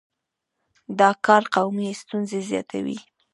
[0.99, 2.97] دا کار قومي ستونزې زیاتوي.